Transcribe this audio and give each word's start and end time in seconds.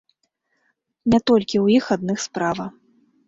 Не 1.13 1.19
толькі 1.31 1.57
ў 1.59 1.77
іх 1.81 1.85
адных 1.97 2.19
справа. 2.27 2.65